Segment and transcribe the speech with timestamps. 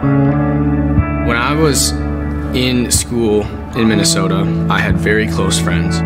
[0.00, 1.92] When I was
[2.52, 3.42] in school
[3.76, 5.98] in Minnesota, I had very close friends.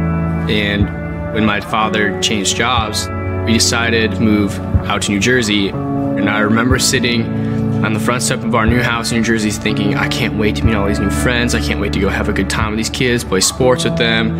[0.50, 3.08] And when my father changed jobs,
[3.46, 5.68] we decided to move out to New Jersey.
[5.68, 7.22] And I remember sitting
[7.82, 10.56] on the front step of our new house in New Jersey thinking, I can't wait
[10.56, 11.54] to meet all these new friends.
[11.54, 13.96] I can't wait to go have a good time with these kids, play sports with
[13.96, 14.32] them.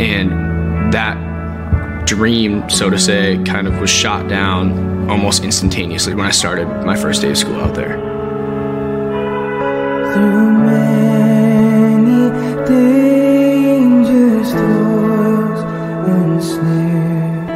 [0.00, 6.30] And that dream, so to say, kind of was shot down almost instantaneously when I
[6.30, 8.05] started my first day of school out there.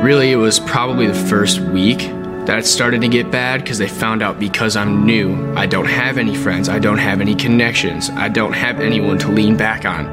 [0.03, 1.99] Really, it was probably the first week
[2.47, 5.87] that it started to get bad because they found out because I'm new, I don't
[5.87, 9.85] have any friends, I don't have any connections, I don't have anyone to lean back
[9.85, 10.07] on.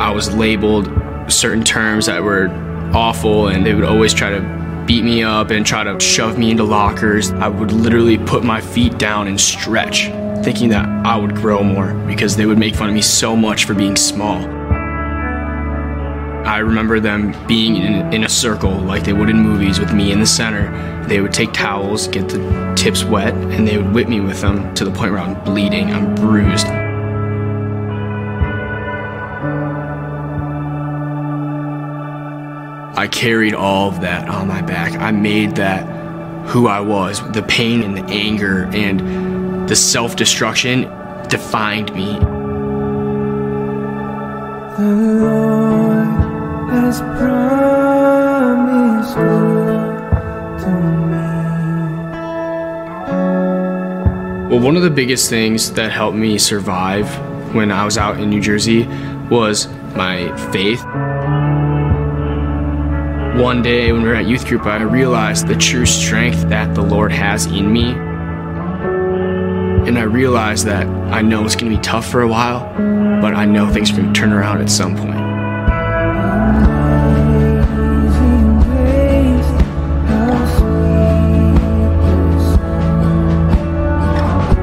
[0.00, 0.90] I was labeled
[1.30, 2.48] certain terms that were
[2.94, 6.50] awful, and they would always try to beat me up and try to shove me
[6.50, 7.32] into lockers.
[7.32, 10.08] I would literally put my feet down and stretch,
[10.46, 13.64] thinking that I would grow more because they would make fun of me so much
[13.64, 14.36] for being small.
[16.46, 20.12] I remember them being in, in a circle like they would in movies with me
[20.12, 20.70] in the center.
[21.08, 24.72] They would take towels, get the tips wet, and they would whip me with them
[24.76, 26.68] to the point where I'm bleeding, I'm bruised.
[32.96, 34.92] I carried all of that on my back.
[35.00, 35.88] I made that
[36.46, 37.20] who I was.
[37.32, 39.25] The pain and the anger and
[39.66, 40.82] the self destruction
[41.28, 42.18] defined me.
[44.76, 46.06] The Lord
[46.70, 50.70] has promised good to
[51.10, 51.26] me.
[54.50, 57.08] Well, one of the biggest things that helped me survive
[57.54, 58.86] when I was out in New Jersey
[59.30, 60.84] was my faith.
[63.42, 66.82] One day when we were at youth group, I realized the true strength that the
[66.82, 68.05] Lord has in me.
[69.86, 72.60] And I realized that I know it's going to be tough for a while,
[73.20, 75.16] but I know things are going to turn around at some point.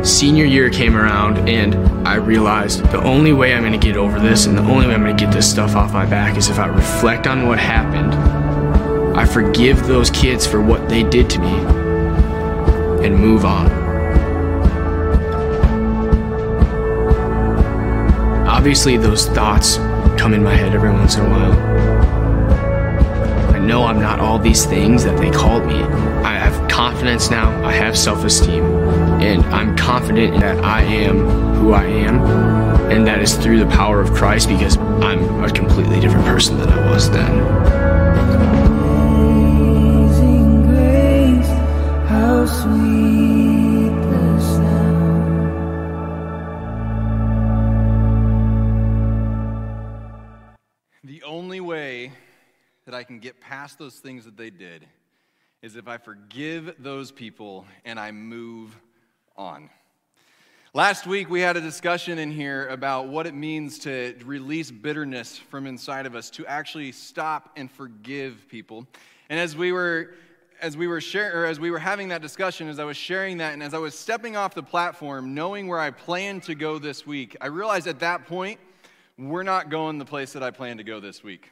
[0.05, 4.19] Senior year came around, and I realized the only way I'm going to get over
[4.19, 6.49] this and the only way I'm going to get this stuff off my back is
[6.49, 8.13] if I reflect on what happened.
[9.17, 11.53] I forgive those kids for what they did to me
[13.05, 13.82] and move on.
[18.63, 19.75] Obviously, those thoughts
[20.17, 21.51] come in my head every once in a while.
[23.53, 25.81] I know I'm not all these things that they called me.
[26.23, 28.63] I have confidence now, I have self esteem,
[29.21, 32.21] and I'm confident that I am who I am,
[32.89, 36.69] and that is through the power of Christ because I'm a completely different person than
[36.69, 37.83] I was then.
[42.45, 43.22] Sweet
[53.03, 54.87] I can get past those things that they did
[55.61, 58.79] is if I forgive those people and I move
[59.35, 59.69] on.
[60.73, 65.37] Last week, we had a discussion in here about what it means to release bitterness
[65.37, 68.87] from inside of us, to actually stop and forgive people.
[69.27, 70.13] And as we were
[70.61, 73.39] as we were share, or as we were having that discussion, as I was sharing
[73.39, 76.79] that, and as I was stepping off the platform, knowing where I planned to go
[76.79, 78.61] this week, I realized at that point
[79.17, 81.49] we're not going the place that I planned to go this week.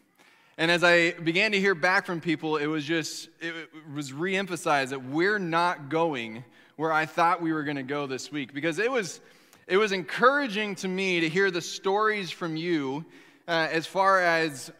[0.61, 3.51] And as I began to hear back from people, it was just, it
[3.95, 6.44] was reemphasized that we're not going
[6.75, 8.53] where I thought we were going to go this week.
[8.53, 9.21] Because it was,
[9.66, 13.05] it was encouraging to me to hear the stories from you
[13.47, 14.71] uh, as far as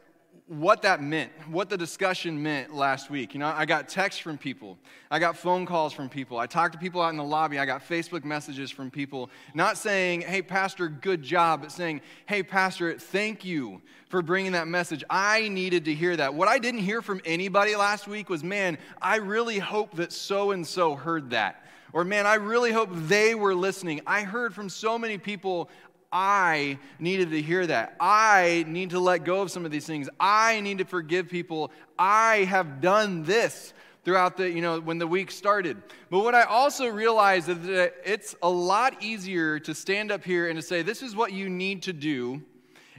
[0.52, 3.34] what that meant, what the discussion meant last week.
[3.34, 4.78] You know, I got texts from people,
[5.10, 7.66] I got phone calls from people, I talked to people out in the lobby, I
[7.66, 13.00] got Facebook messages from people, not saying, hey, Pastor, good job, but saying, hey, Pastor,
[13.00, 15.06] thank you for bringing that message.
[15.10, 16.34] I needed to hear that.
[16.34, 20.52] What I didn't hear from anybody last week was, man, I really hope that so
[20.52, 21.66] and so heard that.
[21.94, 24.02] Or, man, I really hope they were listening.
[24.08, 25.70] I heard from so many people,
[26.12, 27.96] I needed to hear that.
[28.00, 30.10] I need to let go of some of these things.
[30.20, 31.72] I need to forgive people.
[31.98, 33.74] I have done this
[34.04, 35.82] throughout the, you know, when the week started.
[36.10, 40.50] But what I also realized is that it's a lot easier to stand up here
[40.50, 42.42] and to say, this is what you need to do,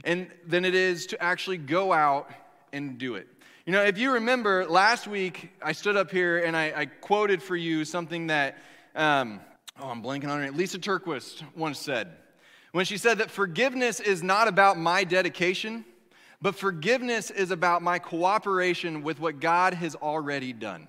[0.03, 2.31] and than it is to actually go out
[2.71, 3.27] and do it.
[3.65, 7.43] You know, if you remember last week, I stood up here and I, I quoted
[7.43, 8.57] for you something that,
[8.95, 9.39] um,
[9.79, 10.53] oh, I'm blanking on it.
[10.53, 12.13] Lysa TerKeurst once said
[12.73, 15.85] when she said that forgiveness is not about my dedication,
[16.41, 20.87] but forgiveness is about my cooperation with what God has already done.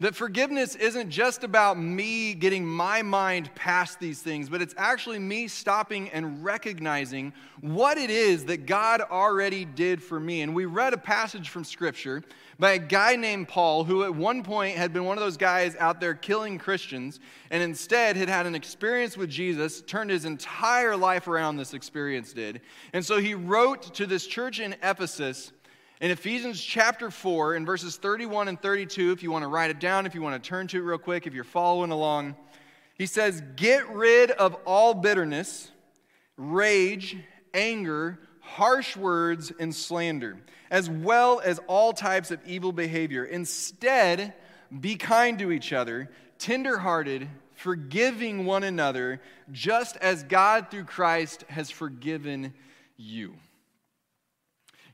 [0.00, 5.18] That forgiveness isn't just about me getting my mind past these things, but it's actually
[5.18, 10.40] me stopping and recognizing what it is that God already did for me.
[10.40, 12.22] And we read a passage from Scripture
[12.58, 15.76] by a guy named Paul, who at one point had been one of those guys
[15.76, 17.20] out there killing Christians,
[17.50, 22.32] and instead had had an experience with Jesus, turned his entire life around, this experience
[22.32, 22.62] did.
[22.94, 25.52] And so he wrote to this church in Ephesus
[26.00, 29.78] in Ephesians chapter 4, in verses 31 and 32, if you want to write it
[29.78, 32.36] down, if you want to turn to it real quick, if you're following along,
[32.94, 35.70] he says, Get rid of all bitterness,
[36.38, 37.18] rage,
[37.52, 40.38] anger, harsh words, and slander,
[40.70, 43.24] as well as all types of evil behavior.
[43.24, 44.32] Instead,
[44.80, 49.20] be kind to each other, tenderhearted, forgiving one another,
[49.52, 52.54] just as God through Christ has forgiven
[52.96, 53.34] you.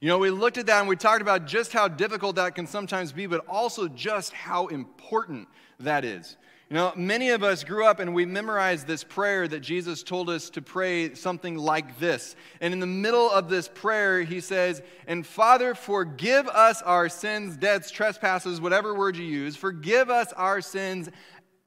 [0.01, 2.67] You know, we looked at that and we talked about just how difficult that can
[2.67, 5.49] sometimes be, but also just how important
[5.81, 6.37] that is.
[6.69, 10.29] You know, many of us grew up and we memorized this prayer that Jesus told
[10.29, 12.35] us to pray something like this.
[12.61, 17.57] And in the middle of this prayer, he says, And Father, forgive us our sins,
[17.57, 19.55] debts, trespasses, whatever word you use.
[19.57, 21.09] Forgive us our sins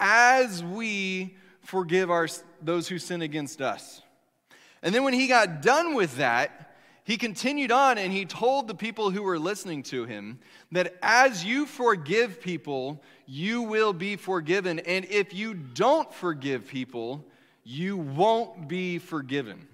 [0.01, 2.27] as we forgive our,
[2.61, 4.01] those who sin against us.
[4.83, 6.68] And then when he got done with that,
[7.09, 10.37] he continued on and he told the people who were listening to him
[10.71, 14.77] that as you forgive people, you will be forgiven.
[14.77, 17.25] And if you don't forgive people,
[17.63, 19.67] you won't be forgiven.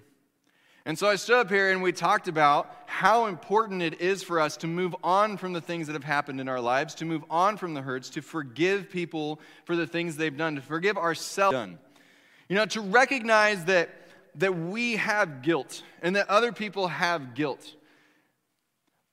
[0.86, 4.40] And so I stood up here and we talked about how important it is for
[4.40, 7.22] us to move on from the things that have happened in our lives, to move
[7.28, 11.54] on from the hurts, to forgive people for the things they've done, to forgive ourselves.
[12.48, 13.90] You know, to recognize that
[14.36, 17.74] that we have guilt and that other people have guilt,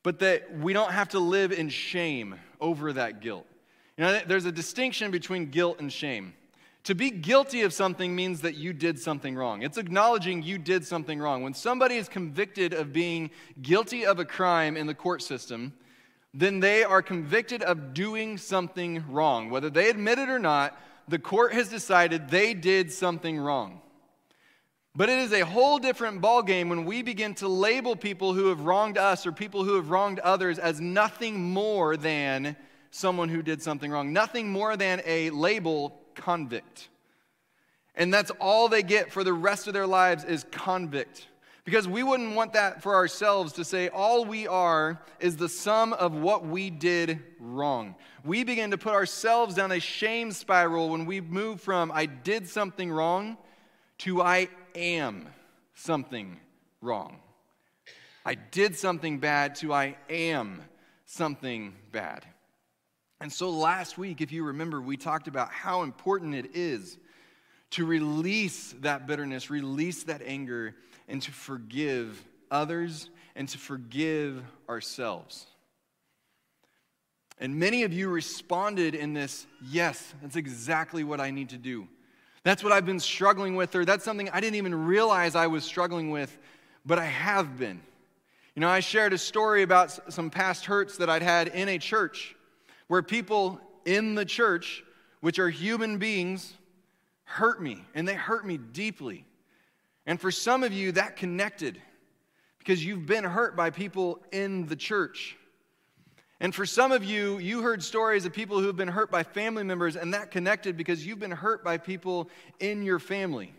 [0.03, 3.45] but that we don't have to live in shame over that guilt.
[3.97, 6.33] You know, there's a distinction between guilt and shame.
[6.85, 9.61] To be guilty of something means that you did something wrong.
[9.61, 11.41] It's acknowledging you did something wrong.
[11.41, 13.29] When somebody is convicted of being
[13.61, 15.73] guilty of a crime in the court system,
[16.33, 19.49] then they are convicted of doing something wrong.
[19.49, 20.77] Whether they admit it or not,
[21.07, 23.79] the court has decided they did something wrong.
[24.95, 28.61] But it is a whole different ballgame when we begin to label people who have
[28.61, 32.55] wronged us or people who have wronged others as nothing more than
[32.91, 36.89] someone who did something wrong, nothing more than a label convict.
[37.95, 41.27] And that's all they get for the rest of their lives is convict.
[41.65, 45.93] Because we wouldn't want that for ourselves to say all we are is the sum
[45.93, 47.95] of what we did wrong.
[48.23, 52.47] We begin to put ourselves down a shame spiral when we move from I did
[52.47, 53.37] something wrong
[53.99, 55.27] to I am
[55.73, 56.39] something
[56.81, 57.19] wrong.
[58.25, 60.61] I did something bad to I am
[61.05, 62.25] something bad.
[63.19, 66.97] And so last week, if you remember, we talked about how important it is
[67.71, 70.75] to release that bitterness, release that anger,
[71.07, 75.47] and to forgive others and to forgive ourselves.
[77.39, 81.87] And many of you responded in this yes, that's exactly what I need to do.
[82.43, 85.63] That's what I've been struggling with, or that's something I didn't even realize I was
[85.63, 86.37] struggling with,
[86.85, 87.81] but I have been.
[88.55, 91.77] You know, I shared a story about some past hurts that I'd had in a
[91.77, 92.35] church
[92.87, 94.83] where people in the church,
[95.21, 96.53] which are human beings,
[97.23, 99.25] hurt me, and they hurt me deeply.
[100.05, 101.81] And for some of you, that connected
[102.59, 105.37] because you've been hurt by people in the church.
[106.43, 109.23] And for some of you, you heard stories of people who have been hurt by
[109.23, 113.53] family members, and that connected because you've been hurt by people in your family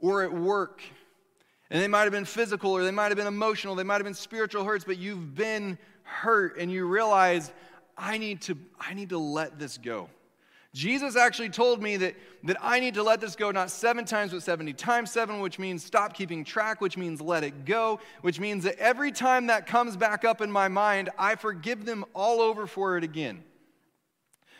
[0.00, 0.82] or at work.
[1.70, 4.04] And they might have been physical or they might have been emotional, they might have
[4.04, 7.52] been spiritual hurts, but you've been hurt and you realize,
[7.96, 10.10] I need to, I need to let this go.
[10.74, 14.32] Jesus actually told me that, that I need to let this go not seven times,
[14.32, 18.38] but 70 times seven, which means stop keeping track, which means let it go, which
[18.38, 22.40] means that every time that comes back up in my mind, I forgive them all
[22.40, 23.44] over for it again.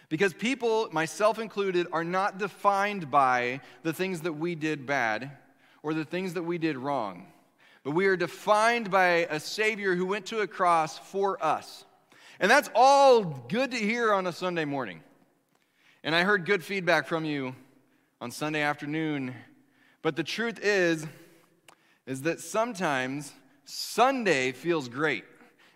[0.09, 5.31] Because people, myself included, are not defined by the things that we did bad
[5.83, 7.27] or the things that we did wrong,
[7.85, 11.85] but we are defined by a Savior who went to a cross for us.
[12.41, 15.03] And that's all good to hear on a Sunday morning.
[16.05, 17.55] And I heard good feedback from you
[18.21, 19.35] on Sunday afternoon.
[20.03, 21.07] But the truth is,
[22.07, 23.33] is that sometimes
[23.65, 25.25] Sunday feels great.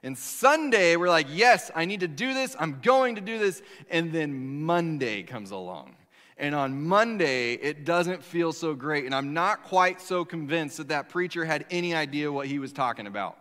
[0.05, 2.57] And Sunday, we're like, yes, I need to do this.
[2.59, 3.63] I'm going to do this.
[3.91, 5.97] And then Monday comes along.
[6.39, 9.05] And on Monday, it doesn't feel so great.
[9.05, 12.73] And I'm not quite so convinced that that preacher had any idea what he was
[12.73, 13.37] talking about.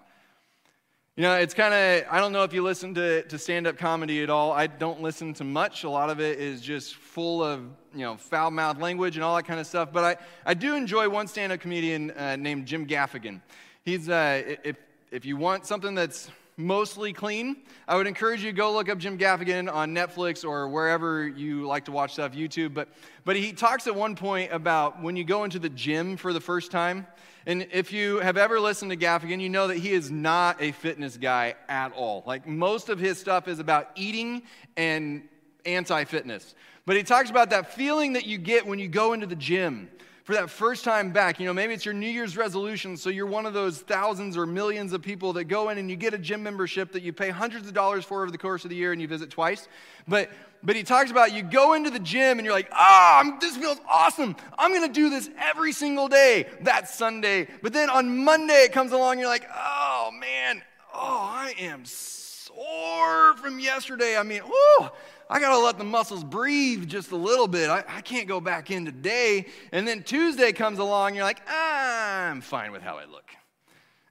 [1.17, 3.77] You know, it's kind of, I don't know if you listen to, to stand up
[3.77, 4.53] comedy at all.
[4.53, 5.83] I don't listen to much.
[5.83, 7.59] A lot of it is just full of,
[7.93, 9.89] you know, foul mouthed language and all that kind of stuff.
[9.91, 13.41] But I, I do enjoy one stand up comedian uh, named Jim Gaffigan.
[13.83, 14.77] He's, uh, if,
[15.11, 18.97] if you want something that's mostly clean, I would encourage you to go look up
[18.97, 22.73] Jim Gaffigan on Netflix or wherever you like to watch stuff, YouTube.
[22.73, 22.89] But,
[23.25, 26.39] but he talks at one point about when you go into the gym for the
[26.39, 27.07] first time.
[27.45, 30.71] And if you have ever listened to Gaffigan, you know that he is not a
[30.71, 32.23] fitness guy at all.
[32.25, 34.43] Like most of his stuff is about eating
[34.77, 35.27] and
[35.65, 36.55] anti fitness.
[36.85, 39.89] But he talks about that feeling that you get when you go into the gym
[40.23, 41.39] for that first time back.
[41.39, 44.45] You know, maybe it's your New Year's resolution, so you're one of those thousands or
[44.45, 47.29] millions of people that go in and you get a gym membership that you pay
[47.29, 49.67] hundreds of dollars for over the course of the year and you visit twice.
[50.07, 50.29] But
[50.63, 53.57] but he talks about you go into the gym and you're like, ah, oh, this
[53.57, 54.35] feels awesome.
[54.59, 56.47] I'm gonna do this every single day.
[56.61, 57.47] that Sunday.
[57.63, 60.61] But then on Monday it comes along, and you're like, oh man,
[60.93, 64.17] oh, I am sore from yesterday.
[64.17, 64.91] I mean, oh,
[65.31, 67.69] I got to let the muscles breathe just a little bit.
[67.69, 69.45] I, I, can't go back in today.
[69.71, 73.31] And then Tuesday comes along, you're like, I'm fine with how I look.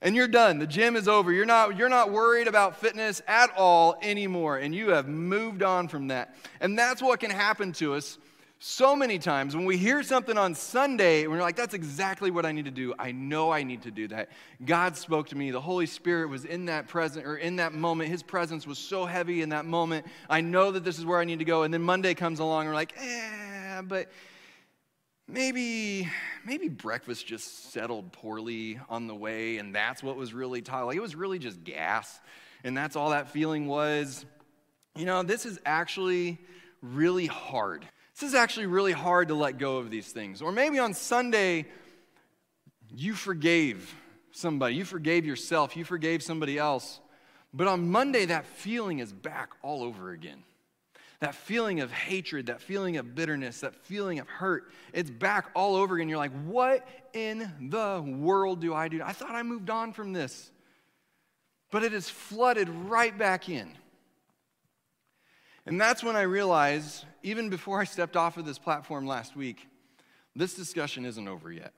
[0.01, 0.59] And you're done.
[0.59, 1.31] The gym is over.
[1.31, 4.57] You're not, you're not worried about fitness at all anymore.
[4.57, 6.35] And you have moved on from that.
[6.59, 8.17] And that's what can happen to us
[8.63, 12.45] so many times when we hear something on Sunday and we're like, that's exactly what
[12.45, 12.93] I need to do.
[12.99, 14.29] I know I need to do that.
[14.63, 15.51] God spoke to me.
[15.51, 18.11] The Holy Spirit was in that present or in that moment.
[18.11, 20.05] His presence was so heavy in that moment.
[20.29, 21.63] I know that this is where I need to go.
[21.63, 24.13] And then Monday comes along and we're like, eh, but
[25.27, 26.07] maybe
[26.45, 30.83] maybe breakfast just settled poorly on the way and that's what was really tight.
[30.83, 32.21] Like it was really just gas.
[32.63, 34.27] And that's all that feeling was.
[34.97, 36.37] You know, this is actually
[36.83, 37.87] really hard.
[38.21, 40.43] This is actually really hard to let go of these things.
[40.43, 41.65] Or maybe on Sunday,
[42.95, 43.95] you forgave
[44.31, 47.01] somebody, you forgave yourself, you forgave somebody else.
[47.55, 50.45] But on Monday, that feeling is back all over again.
[51.21, 55.75] That feeling of hatred, that feeling of bitterness, that feeling of hurt, it's back all
[55.77, 56.11] over again.
[56.11, 59.01] You're like, what in the world do I do?
[59.03, 60.51] I thought I moved on from this.
[61.71, 63.73] But it is flooded right back in.
[65.71, 69.69] And that's when I realized, even before I stepped off of this platform last week,
[70.35, 71.73] this discussion isn't over yet.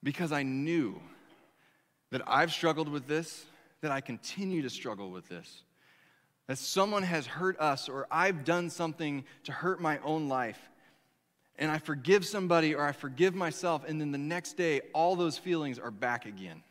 [0.00, 1.00] Because I knew
[2.12, 3.46] that I've struggled with this,
[3.80, 5.64] that I continue to struggle with this.
[6.46, 10.60] That someone has hurt us, or I've done something to hurt my own life,
[11.58, 15.36] and I forgive somebody or I forgive myself, and then the next day, all those
[15.36, 16.62] feelings are back again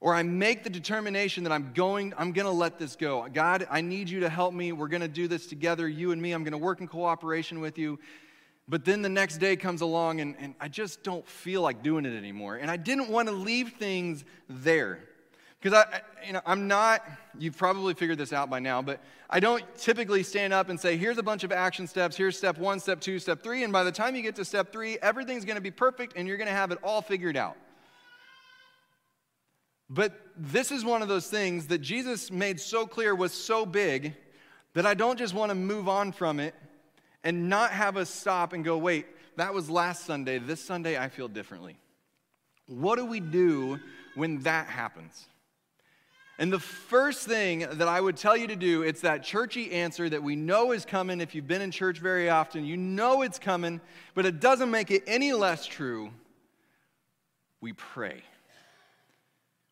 [0.00, 3.26] or I make the determination that I'm going, I'm going to let this go.
[3.32, 4.70] God, I need you to help me.
[4.72, 6.32] We're going to do this together, you and me.
[6.32, 7.98] I'm going to work in cooperation with you.
[8.68, 12.04] But then the next day comes along and, and I just don't feel like doing
[12.04, 12.56] it anymore.
[12.56, 15.00] And I didn't want to leave things there.
[15.60, 17.02] Because I, you know, I'm not,
[17.36, 20.96] you've probably figured this out by now, but I don't typically stand up and say,
[20.96, 23.82] here's a bunch of action steps, here's step one, step two, step three, and by
[23.82, 26.70] the time you get to step three, everything's gonna be perfect and you're gonna have
[26.70, 27.56] it all figured out.
[29.90, 34.14] But this is one of those things that Jesus made so clear was so big
[34.74, 36.54] that I don't just want to move on from it
[37.24, 40.38] and not have us stop and go, wait, that was last Sunday.
[40.38, 41.78] This Sunday, I feel differently.
[42.66, 43.80] What do we do
[44.14, 45.26] when that happens?
[46.38, 50.08] And the first thing that I would tell you to do, it's that churchy answer
[50.08, 51.20] that we know is coming.
[51.20, 53.80] If you've been in church very often, you know it's coming,
[54.14, 56.10] but it doesn't make it any less true.
[57.60, 58.22] We pray.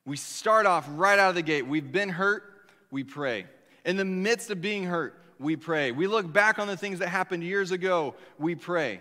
[0.06, 1.66] We start off right out of the gate.
[1.66, 2.44] We've been hurt,
[2.92, 3.46] we pray.
[3.84, 5.90] In the midst of being hurt, we pray.
[5.90, 9.00] We look back on the things that happened years ago, we pray.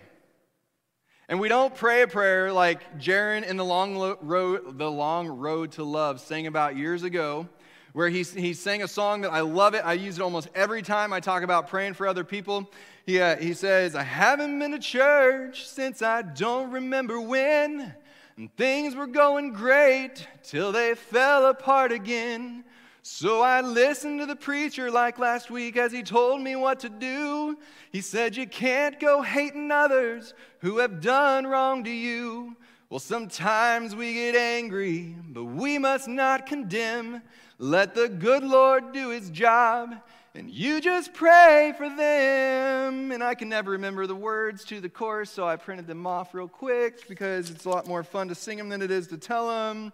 [1.28, 5.72] And we don't pray a prayer like Jaron and the long road, the long road
[5.72, 7.48] to love sang about years ago,
[7.92, 9.82] where he, he sang a song that I love it.
[9.84, 12.68] I use it almost every time I talk about praying for other people.
[13.06, 17.94] He, uh, he says, I haven't been to church since I don't remember when.
[18.36, 22.64] And things were going great till they fell apart again.
[23.02, 26.90] So I listened to the preacher like last week as he told me what to
[26.90, 27.56] do.
[27.92, 32.56] He said, You can't go hating others who have done wrong to you.
[32.90, 37.22] Well, sometimes we get angry, but we must not condemn.
[37.58, 39.96] Let the good Lord do his job
[40.36, 43.10] and you just pray for them.
[43.10, 46.34] And I can never remember the words to the chorus, so I printed them off
[46.34, 49.16] real quick because it's a lot more fun to sing them than it is to
[49.16, 49.92] tell them.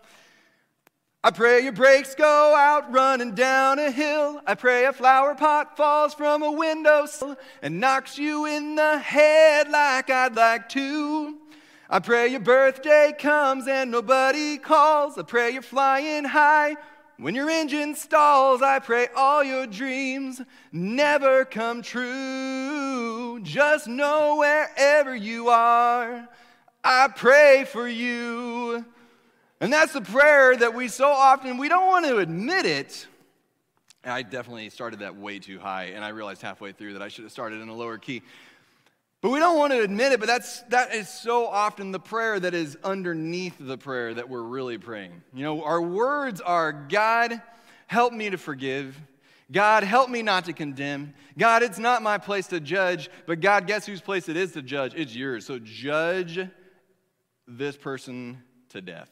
[1.22, 4.40] I pray your brakes go out running down a hill.
[4.44, 9.70] I pray a flower pot falls from a windowsill and knocks you in the head
[9.70, 11.38] like I'd like to.
[11.88, 15.16] I pray your birthday comes and nobody calls.
[15.16, 16.74] I pray you're flying high
[17.22, 18.62] when your engine stalls.
[18.62, 23.40] I pray all your dreams never come true.
[23.42, 26.28] Just know wherever you are,
[26.82, 28.84] I pray for you.
[29.60, 33.06] And that's the prayer that we so often, we don't want to admit it.
[34.04, 37.22] I definitely started that way too high, and I realized halfway through that I should
[37.22, 38.22] have started in a lower key.
[39.22, 42.40] But we don't want to admit it, but that's, that is so often the prayer
[42.40, 45.22] that is underneath the prayer that we're really praying.
[45.32, 47.40] You know, our words are God,
[47.86, 49.00] help me to forgive.
[49.52, 51.14] God, help me not to condemn.
[51.38, 54.62] God, it's not my place to judge, but God, guess whose place it is to
[54.62, 54.92] judge?
[54.96, 55.46] It's yours.
[55.46, 56.40] So judge
[57.46, 59.10] this person to death.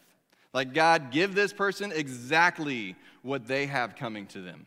[0.52, 4.66] Like, God, give this person exactly what they have coming to them.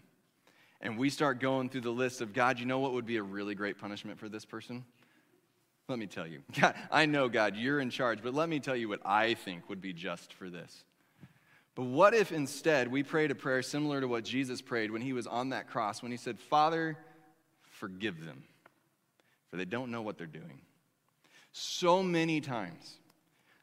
[0.80, 3.24] And we start going through the list of, God, you know what would be a
[3.24, 4.86] really great punishment for this person?
[5.88, 6.42] Let me tell you.
[6.60, 9.70] God, I know, God, you're in charge, but let me tell you what I think
[9.70, 10.86] would be just for this.
[11.76, 15.14] But what if instead we prayed a prayer similar to what Jesus prayed when he
[15.14, 16.98] was on that cross, when he said, Father,
[17.64, 18.44] forgive them,
[19.50, 20.62] for they don't know what they're doing.
[21.52, 22.98] So many times,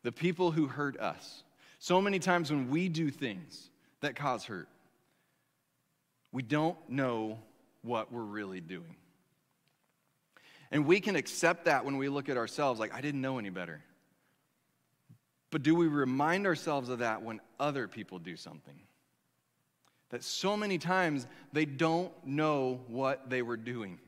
[0.03, 1.45] the people who hurt us,
[1.79, 4.69] so many times when we do things that cause hurt,
[6.33, 7.39] we don't know
[7.83, 8.97] what we're really doing.
[10.71, 13.51] And we can accept that when we look at ourselves, like, I didn't know any
[13.51, 13.83] better.
[15.51, 18.79] But do we remind ourselves of that when other people do something?
[20.11, 23.99] That so many times they don't know what they were doing.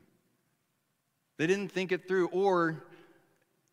[1.39, 2.85] They didn't think it through, or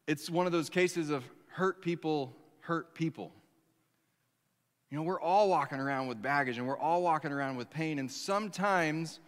[0.08, 3.32] it's one of those cases of hurt people hurt people.
[4.90, 8.00] You know, we're all walking around with baggage and we're all walking around with pain,
[8.00, 9.20] and sometimes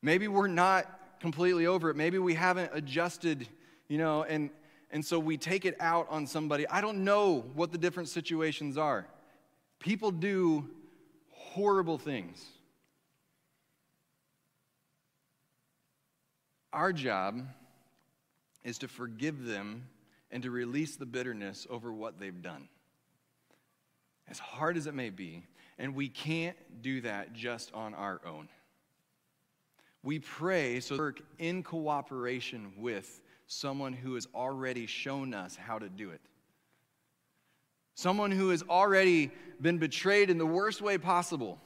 [0.00, 0.86] maybe we're not
[1.24, 1.96] completely over it.
[1.96, 3.48] Maybe we haven't adjusted,
[3.88, 4.50] you know, and,
[4.90, 6.68] and so we take it out on somebody.
[6.68, 9.06] I don't know what the different situations are.
[9.80, 10.68] People do
[11.30, 12.44] horrible things.
[16.74, 17.46] Our job
[18.62, 19.86] is to forgive them
[20.30, 22.68] and to release the bitterness over what they've done.
[24.28, 25.46] As hard as it may be,
[25.78, 28.50] and we can't do that just on our own.
[30.04, 35.88] We pray so work in cooperation with someone who has already shown us how to
[35.88, 36.20] do it.
[37.94, 41.58] Someone who has already been betrayed in the worst way possible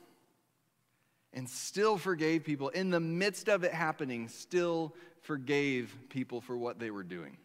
[1.33, 2.69] and still forgave people.
[2.69, 7.37] In the midst of it happening, still forgave people for what they were doing.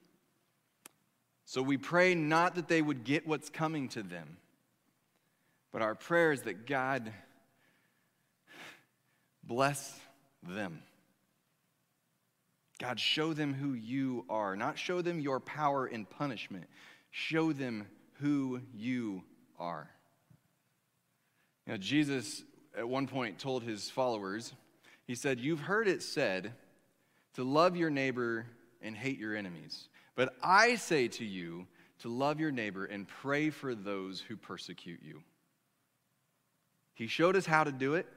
[1.45, 4.37] So we pray not that they would get what's coming to them,
[5.71, 7.11] but our prayer is that God
[9.43, 9.99] bless
[10.47, 10.83] them.
[12.79, 16.65] God, show them who you are, not show them your power in punishment.
[17.11, 17.87] Show them
[18.19, 19.23] who you
[19.59, 19.89] are.
[21.65, 22.43] You know, Jesus
[22.77, 24.53] at one point told his followers,
[25.05, 26.53] He said, You've heard it said
[27.35, 28.45] to love your neighbor
[28.81, 29.87] and hate your enemies.
[30.15, 31.67] But I say to you
[31.99, 35.21] to love your neighbor and pray for those who persecute you.
[36.95, 38.07] He showed us how to do it,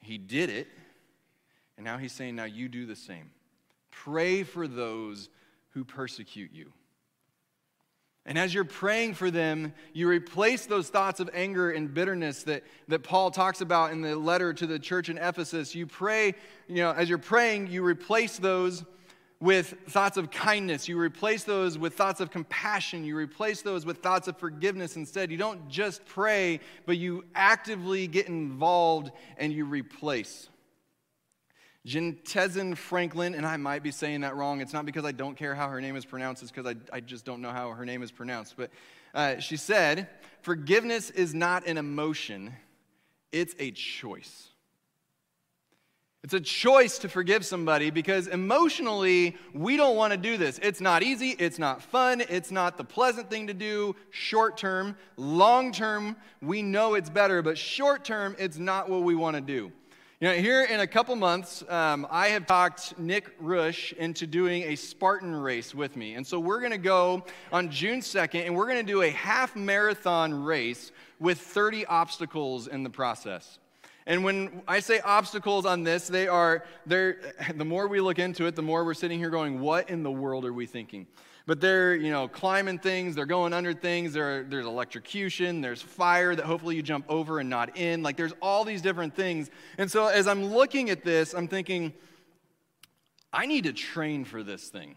[0.00, 0.68] He did it.
[1.80, 3.30] And now he's saying, now you do the same.
[3.90, 5.30] Pray for those
[5.70, 6.74] who persecute you.
[8.26, 12.64] And as you're praying for them, you replace those thoughts of anger and bitterness that,
[12.88, 15.74] that Paul talks about in the letter to the church in Ephesus.
[15.74, 16.34] You pray,
[16.68, 18.84] you know, as you're praying, you replace those
[19.40, 20.86] with thoughts of kindness.
[20.86, 23.04] You replace those with thoughts of compassion.
[23.06, 25.30] You replace those with thoughts of forgiveness instead.
[25.30, 30.50] You don't just pray, but you actively get involved and you replace.
[31.86, 34.60] Jentezen Franklin, and I might be saying that wrong.
[34.60, 37.00] It's not because I don't care how her name is pronounced, it's because I, I
[37.00, 38.54] just don't know how her name is pronounced.
[38.56, 38.70] But
[39.14, 40.08] uh, she said,
[40.42, 42.52] Forgiveness is not an emotion,
[43.32, 44.48] it's a choice.
[46.22, 50.60] It's a choice to forgive somebody because emotionally, we don't want to do this.
[50.62, 54.96] It's not easy, it's not fun, it's not the pleasant thing to do short term.
[55.16, 59.40] Long term, we know it's better, but short term, it's not what we want to
[59.40, 59.72] do.
[60.22, 64.64] You know, here in a couple months, um, I have talked Nick Rush into doing
[64.64, 66.12] a Spartan race with me.
[66.12, 69.08] And so we're going to go on June 2nd, and we're going to do a
[69.08, 73.58] half marathon race with 30 obstacles in the process.
[74.04, 77.16] And when I say obstacles on this, they are, they're,
[77.54, 80.10] the more we look into it, the more we're sitting here going, what in the
[80.10, 81.06] world are we thinking?
[81.50, 86.36] But they're, you know, climbing things, they're going under things, there, there's electrocution, there's fire
[86.36, 88.04] that hopefully you jump over and not in.
[88.04, 89.50] Like there's all these different things.
[89.76, 91.92] And so as I'm looking at this, I'm thinking,
[93.32, 94.94] I need to train for this thing.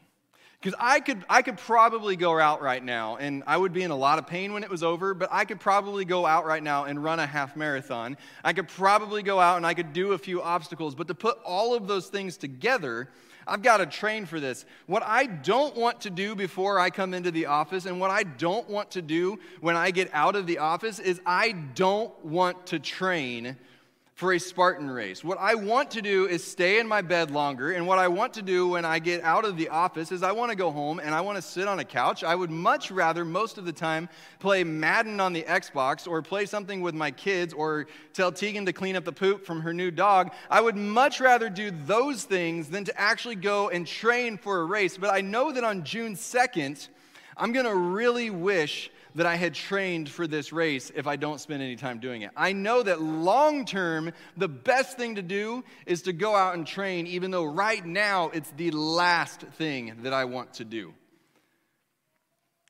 [0.62, 3.89] Because I could, I could probably go out right now, and I would be in
[3.89, 6.62] a lot of pain when it was over, but I could probably go out right
[6.62, 8.16] now and run a half marathon.
[8.44, 11.39] I could probably go out and I could do a few obstacles, but to put
[11.44, 13.10] all of those things together,
[13.47, 14.65] I've got to train for this.
[14.88, 18.23] What I don't want to do before I come into the office, and what I
[18.23, 22.67] don't want to do when I get out of the office, is I don't want
[22.67, 23.58] to train
[24.15, 25.23] for a Spartan race.
[25.23, 27.71] What I want to do is stay in my bed longer.
[27.71, 30.32] And what I want to do when I get out of the office is I
[30.32, 32.23] want to go home and I want to sit on a couch.
[32.23, 34.08] I would much rather, most of the time,
[34.39, 38.73] play Madden on the Xbox or play something with my kids or tell Tegan to
[38.73, 40.32] clean up the poop from her new dog.
[40.47, 44.65] I would much rather do those things than to actually go and train for a
[44.65, 44.95] race.
[44.95, 46.88] But I know that on June 2nd,
[47.36, 51.39] I'm going to really wish that I had trained for this race if I don't
[51.39, 52.32] spend any time doing it.
[52.36, 56.65] I know that long term, the best thing to do is to go out and
[56.65, 60.93] train, even though right now it's the last thing that I want to do.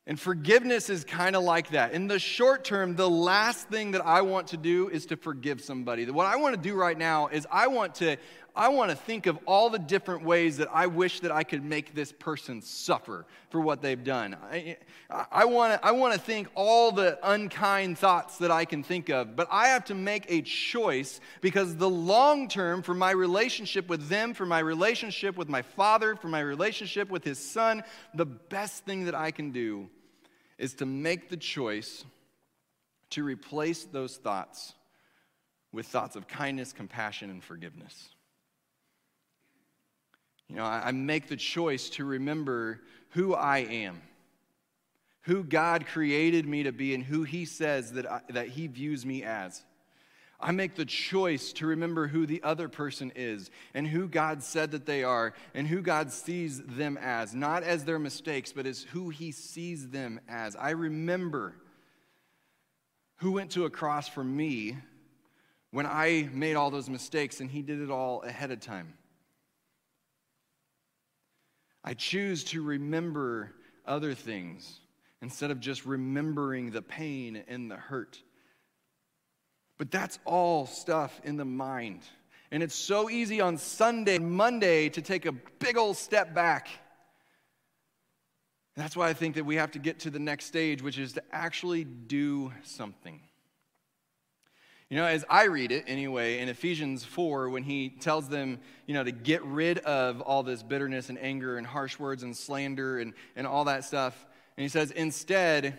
[0.06, 1.92] And forgiveness is kind of like that.
[1.92, 5.62] In the short term, the last thing that I want to do is to forgive
[5.62, 6.04] somebody.
[6.10, 8.18] What I want to do right now is I want to
[8.56, 11.64] I want to think of all the different ways that I wish that I could
[11.64, 14.36] make this person suffer for what they've done.
[14.48, 14.76] I,
[15.32, 19.08] I, want to, I want to think all the unkind thoughts that I can think
[19.08, 23.88] of, but I have to make a choice because the long term for my relationship
[23.88, 27.82] with them, for my relationship with my father, for my relationship with his son,
[28.14, 29.88] the best thing that I can do
[30.58, 32.04] is to make the choice
[33.10, 34.74] to replace those thoughts
[35.72, 38.13] with thoughts of kindness, compassion, and forgiveness.
[40.48, 42.80] You know, I, make the choice to remember
[43.10, 44.02] who I am,
[45.22, 49.06] who God created me to be, and who He says that, I, that He views
[49.06, 49.64] me as.
[50.40, 54.72] I make the choice to remember who the other person is and who God said
[54.72, 58.82] that they are and who God sees them as, not as their mistakes, but as
[58.82, 60.54] who He sees them as.
[60.56, 61.54] I remember
[63.16, 64.76] who went to a cross for me
[65.70, 68.92] when I made all those mistakes and He did it all ahead of time.
[71.84, 73.52] I choose to remember
[73.86, 74.80] other things
[75.20, 78.22] instead of just remembering the pain and the hurt.
[79.76, 82.00] But that's all stuff in the mind.
[82.50, 86.68] And it's so easy on Sunday Monday to take a big old step back.
[88.76, 91.12] That's why I think that we have to get to the next stage, which is
[91.14, 93.20] to actually do something.
[94.90, 98.94] You know, as I read it anyway, in Ephesians 4, when he tells them, you
[98.94, 102.98] know, to get rid of all this bitterness and anger and harsh words and slander
[102.98, 105.78] and, and all that stuff, and he says, instead,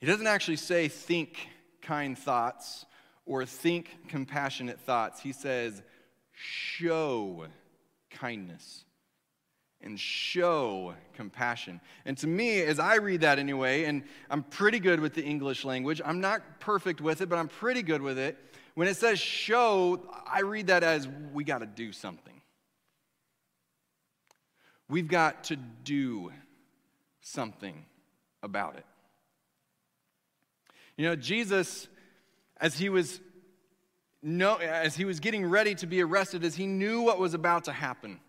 [0.00, 1.48] he doesn't actually say think
[1.82, 2.86] kind thoughts
[3.26, 5.20] or think compassionate thoughts.
[5.20, 5.82] He says,
[6.32, 7.46] show
[8.10, 8.84] kindness
[9.82, 11.80] and show compassion.
[12.04, 15.64] And to me, as I read that anyway, and I'm pretty good with the English
[15.64, 18.38] language, I'm not perfect with it, but I'm pretty good with it.
[18.74, 22.40] When it says show, I read that as we got to do something.
[24.88, 26.32] We've got to do
[27.20, 27.84] something
[28.42, 28.84] about it.
[30.96, 31.88] You know, Jesus,
[32.60, 33.20] as he was
[34.22, 37.64] no, as he was getting ready to be arrested, as he knew what was about
[37.64, 38.20] to happen,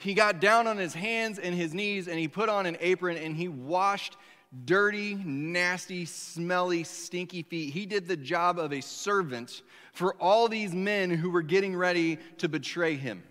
[0.00, 3.16] he got down on his hands and his knees and he put on an apron
[3.16, 4.16] and he washed
[4.64, 7.72] dirty, nasty, smelly, stinky feet.
[7.72, 12.18] He did the job of a servant for all these men who were getting ready
[12.38, 13.22] to betray him.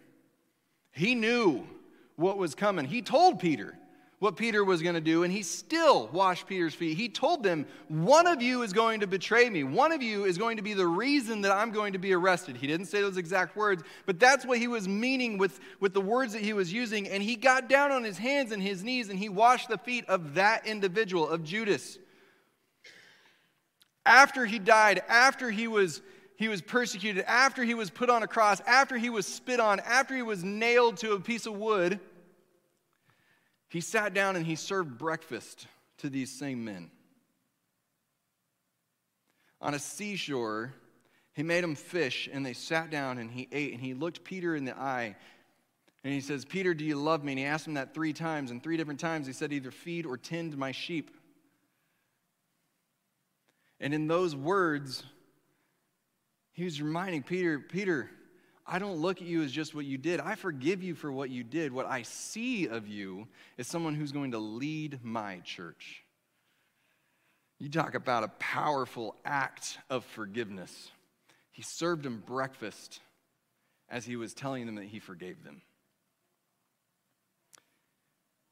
[0.92, 1.68] He knew
[2.16, 2.86] what was coming.
[2.86, 3.78] He told Peter,
[4.20, 6.98] what Peter was going to do, and he still washed Peter's feet.
[6.98, 9.64] He told them, One of you is going to betray me.
[9.64, 12.58] One of you is going to be the reason that I'm going to be arrested.
[12.58, 16.02] He didn't say those exact words, but that's what he was meaning with, with the
[16.02, 17.08] words that he was using.
[17.08, 20.04] And he got down on his hands and his knees and he washed the feet
[20.10, 21.98] of that individual, of Judas.
[24.06, 26.02] After he died, after he was
[26.36, 29.82] he was persecuted, after he was put on a cross, after he was spit on,
[29.82, 32.00] after he was nailed to a piece of wood,
[33.70, 35.68] he sat down and he served breakfast
[36.00, 36.92] to these same men.
[39.62, 40.74] On a seashore,
[41.34, 44.56] he made them fish and they sat down and he ate and he looked Peter
[44.56, 45.16] in the eye
[46.04, 47.34] and he says, Peter, do you love me?
[47.34, 48.52] And he asked him that three times.
[48.52, 51.12] And three different times he said, either feed or tend my sheep.
[53.82, 55.04] And in those words,
[56.54, 58.10] he was reminding Peter, Peter,
[58.72, 60.20] I don't look at you as just what you did.
[60.20, 61.74] I forgive you for what you did.
[61.74, 63.28] What I see of you
[63.58, 66.04] is someone who's going to lead my church.
[67.58, 70.92] You talk about a powerful act of forgiveness.
[71.52, 73.00] He served them breakfast
[73.90, 75.64] as he was telling them that he forgave them.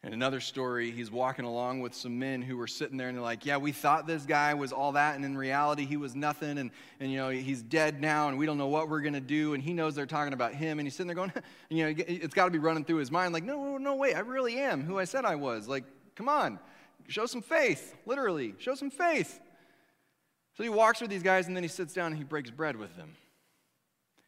[0.08, 3.22] And another story, he's walking along with some men who were sitting there and they're
[3.22, 6.60] like, Yeah, we thought this guy was all that, and in reality, he was nothing.
[6.60, 9.54] And, and you know, he's dead now, and we don't know what we're to do.
[9.54, 10.80] And he knows they're talking about him.
[10.80, 11.34] And he's sitting there going,
[11.70, 14.20] You know, it's got to be running through his mind, like, No, no, wait, I
[14.20, 15.68] really am who I said I was.
[15.68, 15.84] Like,
[16.16, 16.58] come on,
[17.10, 19.42] show some faith, literally, show some faith.
[20.56, 22.78] So he walks with these guys, and then he sits down and he breaks bread
[22.78, 23.14] with them.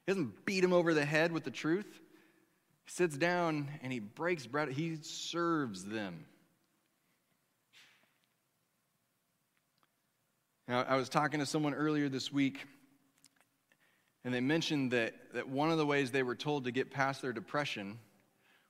[0.05, 2.01] He doesn't beat him over the head with the truth.
[2.89, 6.25] Sits down and he breaks bread, he serves them.
[10.67, 12.65] Now, I was talking to someone earlier this week,
[14.25, 17.21] and they mentioned that, that one of the ways they were told to get past
[17.21, 17.99] their depression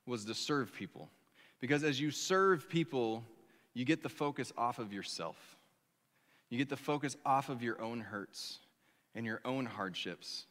[0.04, 1.08] was to serve people.
[1.58, 3.24] Because as you serve people,
[3.72, 5.56] you get the focus off of yourself.
[6.50, 8.58] You get the focus off of your own hurts
[9.14, 10.44] and your own hardships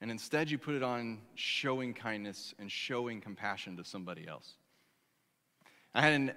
[0.00, 4.54] and instead, you put it on showing kindness and showing compassion to somebody else.
[5.94, 6.32] I had an,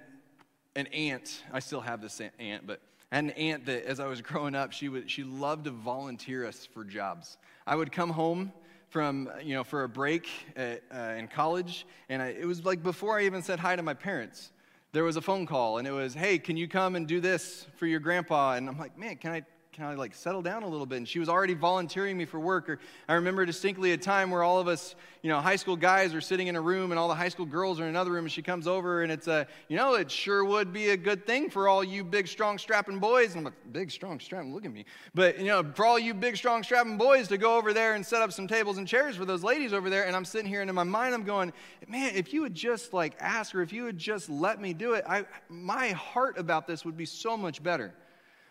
[0.76, 2.80] an aunt, I still have this aunt, but
[3.12, 5.70] I had an aunt that as I was growing up, she, would, she loved to
[5.70, 7.36] volunteer us for jobs.
[7.66, 8.52] I would come home
[8.88, 12.82] from, you know, for a break at, uh, in college, and I, it was like
[12.82, 14.50] before I even said hi to my parents.
[14.92, 17.66] There was a phone call, and it was, hey, can you come and do this
[17.76, 18.54] for your grandpa?
[18.54, 19.42] And I'm like, man, can I,
[19.80, 20.98] can I like settle down a little bit?
[20.98, 22.68] And she was already volunteering me for work.
[22.68, 26.12] Or I remember distinctly a time where all of us, you know, high school guys
[26.12, 28.26] are sitting in a room and all the high school girls are in another room
[28.26, 31.26] and she comes over and it's a, you know, it sure would be a good
[31.26, 33.30] thing for all you big, strong, strapping boys.
[33.30, 34.84] And I'm like, big, strong, strapping, look at me.
[35.14, 38.04] But, you know, for all you big, strong, strapping boys to go over there and
[38.04, 40.04] set up some tables and chairs for those ladies over there.
[40.04, 41.54] And I'm sitting here and in my mind I'm going,
[41.88, 44.92] man, if you would just like ask or if you would just let me do
[44.92, 47.94] it, I, my heart about this would be so much better.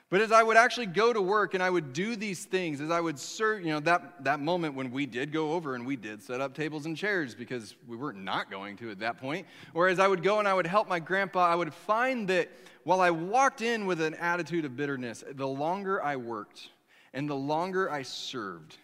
[0.09, 2.89] But as I would actually go to work and I would do these things, as
[2.89, 5.95] I would serve, you know, that, that moment when we did go over and we
[5.95, 9.17] did set up tables and chairs because we were not not going to at that
[9.17, 12.27] point, or as I would go and I would help my grandpa, I would find
[12.29, 12.49] that
[12.83, 16.69] while I walked in with an attitude of bitterness, the longer I worked
[17.13, 18.77] and the longer I served,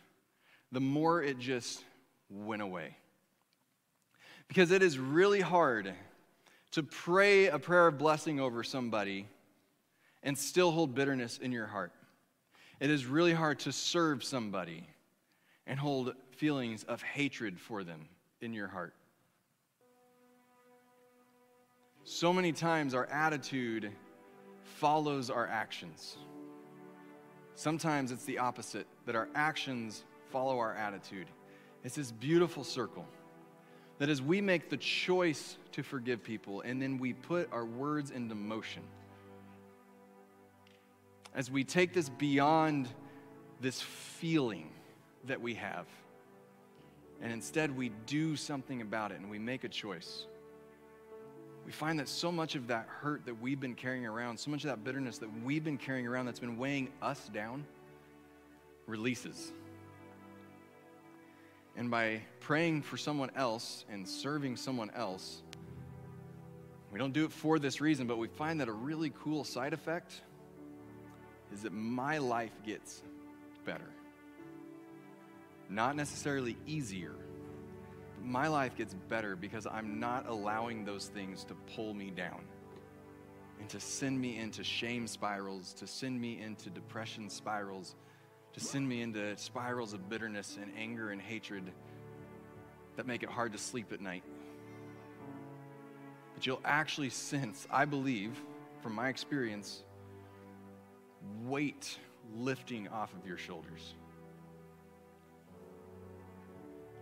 [0.71, 1.83] the more it just
[2.29, 2.97] went away.
[4.47, 5.93] Because it is really hard
[6.71, 9.27] to pray a prayer of blessing over somebody
[10.25, 11.93] and still hold bitterness in your heart.
[12.81, 14.85] It is really hard to serve somebody
[15.65, 18.09] and hold feelings of hatred for them
[18.41, 18.93] in your heart.
[22.03, 23.91] So many times our attitude
[24.63, 26.17] follows our actions.
[27.55, 31.27] Sometimes it's the opposite, that our actions follow our attitude.
[31.83, 33.05] It's this beautiful circle
[33.97, 38.11] that as we make the choice to forgive people and then we put our words
[38.11, 38.83] into motion,
[41.35, 42.87] as we take this beyond
[43.59, 44.69] this feeling
[45.25, 45.85] that we have,
[47.21, 50.25] and instead we do something about it and we make a choice,
[51.65, 54.63] we find that so much of that hurt that we've been carrying around, so much
[54.63, 57.65] of that bitterness that we've been carrying around that's been weighing us down,
[58.87, 59.51] releases.
[61.75, 65.41] And by praying for someone else and serving someone else,
[66.93, 69.73] we don't do it for this reason, but we find that a really cool side
[69.73, 70.21] effect
[71.55, 73.01] is that my life gets
[73.65, 73.89] better.
[75.69, 77.13] Not necessarily easier,
[78.15, 82.41] but my life gets better because I'm not allowing those things to pull me down
[83.61, 87.95] and to send me into shame spirals, to send me into depression spirals,
[88.51, 91.71] to send me into spirals of bitterness and anger and hatred
[92.97, 94.23] that make it hard to sleep at night.
[96.33, 98.37] But you'll actually sense, I believe,
[98.81, 99.84] from my experience,
[101.43, 101.97] weight
[102.35, 103.95] lifting off of your shoulders.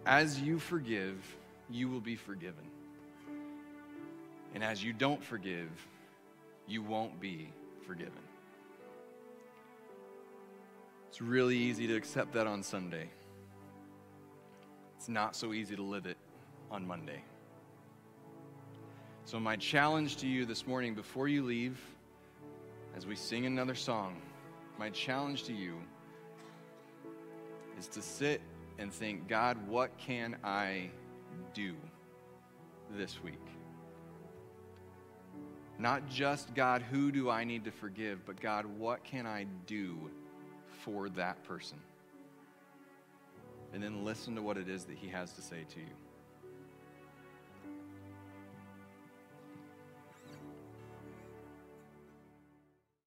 [0.05, 1.23] As you forgive,
[1.69, 2.65] you will be forgiven.
[4.53, 5.69] And as you don't forgive,
[6.67, 7.51] you won't be
[7.88, 8.12] forgiven.
[11.09, 13.07] It's really easy to accept that on Sunday.
[14.97, 16.17] It's not so easy to live it
[16.71, 17.23] on Monday.
[19.25, 21.79] So, my challenge to you this morning before you leave
[22.95, 24.21] as we sing another song,
[24.77, 25.77] my challenge to you
[27.79, 28.41] is to sit
[28.77, 30.89] and think, God, what can I
[31.53, 31.75] do
[32.91, 33.39] this week?
[35.79, 40.12] Not just, God, who do I need to forgive, but God, what can I do
[40.84, 41.79] for that person?
[43.73, 46.02] And then listen to what it is that He has to say to you.